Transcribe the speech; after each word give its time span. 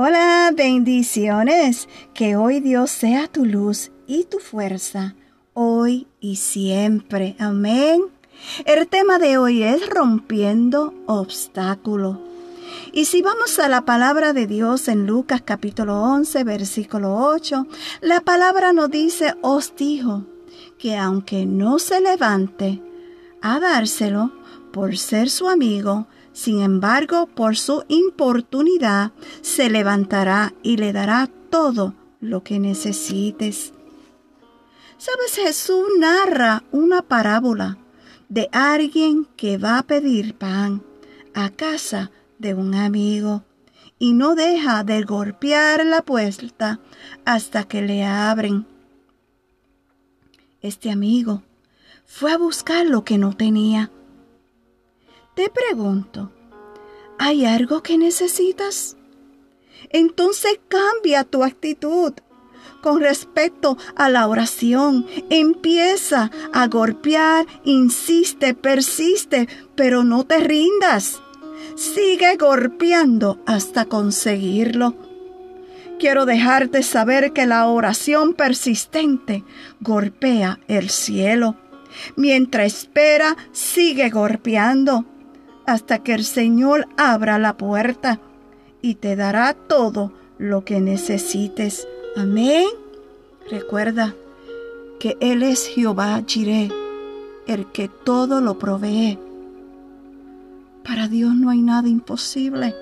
Hola, 0.00 0.52
bendiciones. 0.54 1.88
Que 2.14 2.36
hoy 2.36 2.60
Dios 2.60 2.88
sea 2.88 3.26
tu 3.26 3.44
luz 3.44 3.90
y 4.06 4.26
tu 4.26 4.38
fuerza, 4.38 5.16
hoy 5.54 6.06
y 6.20 6.36
siempre. 6.36 7.34
Amén. 7.40 8.02
El 8.64 8.86
tema 8.86 9.18
de 9.18 9.38
hoy 9.38 9.64
es 9.64 9.90
rompiendo 9.90 10.94
obstáculos. 11.06 12.16
Y 12.92 13.06
si 13.06 13.22
vamos 13.22 13.58
a 13.58 13.66
la 13.66 13.84
palabra 13.84 14.32
de 14.32 14.46
Dios 14.46 14.86
en 14.86 15.04
Lucas 15.04 15.42
capítulo 15.44 16.00
11, 16.00 16.44
versículo 16.44 17.16
8, 17.16 17.66
la 18.00 18.20
palabra 18.20 18.72
nos 18.72 18.92
dice, 18.92 19.34
os 19.42 19.74
dijo 19.74 20.22
que 20.78 20.96
aunque 20.96 21.44
no 21.44 21.80
se 21.80 22.00
levante 22.00 22.80
a 23.42 23.58
dárselo 23.58 24.30
por 24.72 24.96
ser 24.96 25.30
su 25.30 25.48
amigo, 25.48 26.06
sin 26.32 26.60
embargo, 26.60 27.26
por 27.26 27.56
su 27.56 27.84
importunidad, 27.88 29.12
se 29.40 29.70
levantará 29.70 30.54
y 30.62 30.76
le 30.76 30.92
dará 30.92 31.28
todo 31.50 31.94
lo 32.20 32.42
que 32.42 32.58
necesites. 32.58 33.72
Sabes, 34.98 35.34
Jesús 35.34 35.86
narra 35.98 36.64
una 36.72 37.02
parábola 37.02 37.78
de 38.28 38.48
alguien 38.52 39.26
que 39.36 39.58
va 39.58 39.78
a 39.78 39.82
pedir 39.84 40.34
pan 40.34 40.82
a 41.34 41.50
casa 41.50 42.10
de 42.38 42.54
un 42.54 42.74
amigo 42.74 43.44
y 43.98 44.12
no 44.12 44.34
deja 44.34 44.84
de 44.84 45.02
golpear 45.02 45.84
la 45.84 46.02
puerta 46.02 46.80
hasta 47.24 47.64
que 47.64 47.82
le 47.82 48.04
abren. 48.04 48.66
Este 50.60 50.90
amigo 50.90 51.42
fue 52.04 52.32
a 52.32 52.38
buscar 52.38 52.86
lo 52.86 53.04
que 53.04 53.18
no 53.18 53.36
tenía 53.36 53.90
te 55.38 55.50
pregunto, 55.50 56.32
¿hay 57.16 57.44
algo 57.44 57.80
que 57.80 57.96
necesitas? 57.96 58.96
Entonces 59.90 60.58
cambia 60.66 61.22
tu 61.22 61.44
actitud 61.44 62.12
con 62.82 63.00
respecto 63.00 63.78
a 63.94 64.08
la 64.08 64.26
oración. 64.26 65.06
Empieza 65.30 66.32
a 66.52 66.66
golpear, 66.66 67.46
insiste, 67.62 68.54
persiste, 68.54 69.48
pero 69.76 70.02
no 70.02 70.24
te 70.24 70.38
rindas. 70.38 71.22
Sigue 71.76 72.34
golpeando 72.34 73.40
hasta 73.46 73.84
conseguirlo. 73.84 74.96
Quiero 76.00 76.26
dejarte 76.26 76.82
saber 76.82 77.32
que 77.32 77.46
la 77.46 77.68
oración 77.68 78.34
persistente 78.34 79.44
golpea 79.78 80.58
el 80.66 80.90
cielo. 80.90 81.54
Mientras 82.16 82.74
espera, 82.74 83.36
sigue 83.52 84.10
golpeando 84.10 85.06
hasta 85.68 85.98
que 85.98 86.14
el 86.14 86.24
Señor 86.24 86.88
abra 86.96 87.38
la 87.38 87.58
puerta 87.58 88.20
y 88.80 88.94
te 88.94 89.16
dará 89.16 89.52
todo 89.52 90.14
lo 90.38 90.64
que 90.64 90.80
necesites. 90.80 91.86
Amén. 92.16 92.64
Recuerda 93.50 94.14
que 94.98 95.18
Él 95.20 95.42
es 95.42 95.66
Jehová 95.66 96.22
Jireh, 96.26 96.70
el 97.46 97.66
que 97.70 97.90
todo 97.90 98.40
lo 98.40 98.58
provee. 98.58 99.18
Para 100.84 101.06
Dios 101.06 101.34
no 101.34 101.50
hay 101.50 101.60
nada 101.60 101.86
imposible. 101.86 102.74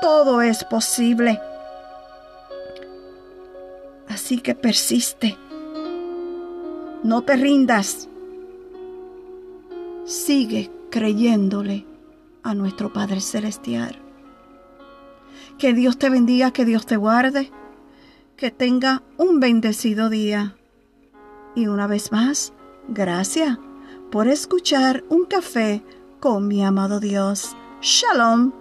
Todo 0.00 0.42
es 0.42 0.62
posible. 0.62 1.40
Así 4.06 4.38
que 4.38 4.54
persiste. 4.54 5.36
No 7.02 7.22
te 7.22 7.34
rindas. 7.34 8.08
Sigue 10.04 10.70
creyéndole 10.90 11.86
a 12.42 12.54
nuestro 12.54 12.92
Padre 12.92 13.20
Celestial. 13.20 13.96
Que 15.58 15.74
Dios 15.74 15.98
te 15.98 16.10
bendiga, 16.10 16.52
que 16.52 16.64
Dios 16.64 16.86
te 16.86 16.96
guarde, 16.96 17.50
que 18.36 18.50
tenga 18.50 19.02
un 19.16 19.40
bendecido 19.40 20.08
día. 20.08 20.56
Y 21.54 21.66
una 21.66 21.86
vez 21.86 22.12
más, 22.12 22.52
gracias 22.88 23.58
por 24.10 24.28
escuchar 24.28 25.04
un 25.08 25.24
café 25.26 25.82
con 26.18 26.48
mi 26.48 26.64
amado 26.64 27.00
Dios. 27.00 27.56
Shalom. 27.80 28.59